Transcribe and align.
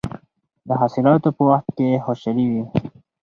د 0.67 0.69
حاصلاتو 0.81 1.29
په 1.37 1.43
وخت 1.51 1.69
کې 1.77 2.01
خوشحالي 2.05 2.45
وي. 2.51 2.63